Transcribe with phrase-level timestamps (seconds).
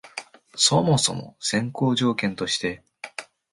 [0.55, 2.81] そもそも先行条件として、